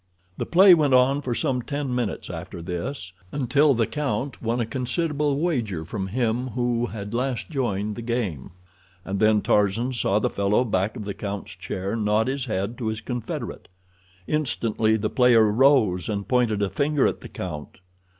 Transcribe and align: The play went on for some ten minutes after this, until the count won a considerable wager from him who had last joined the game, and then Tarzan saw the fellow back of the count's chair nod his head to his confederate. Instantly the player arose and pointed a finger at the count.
The 0.39 0.47
play 0.47 0.73
went 0.73 0.95
on 0.95 1.21
for 1.21 1.35
some 1.35 1.61
ten 1.61 1.93
minutes 1.93 2.31
after 2.31 2.59
this, 2.59 3.13
until 3.31 3.75
the 3.75 3.85
count 3.85 4.41
won 4.41 4.59
a 4.59 4.65
considerable 4.65 5.39
wager 5.39 5.85
from 5.85 6.07
him 6.07 6.47
who 6.47 6.87
had 6.87 7.13
last 7.13 7.51
joined 7.51 7.95
the 7.95 8.01
game, 8.01 8.49
and 9.05 9.19
then 9.19 9.41
Tarzan 9.43 9.93
saw 9.93 10.17
the 10.17 10.27
fellow 10.27 10.63
back 10.63 10.95
of 10.97 11.03
the 11.03 11.13
count's 11.13 11.51
chair 11.51 11.95
nod 11.95 12.27
his 12.29 12.45
head 12.45 12.79
to 12.79 12.87
his 12.87 12.99
confederate. 13.01 13.67
Instantly 14.25 14.97
the 14.97 15.07
player 15.11 15.51
arose 15.53 16.09
and 16.09 16.27
pointed 16.27 16.63
a 16.63 16.69
finger 16.71 17.05
at 17.05 17.21
the 17.21 17.29
count. 17.29 17.77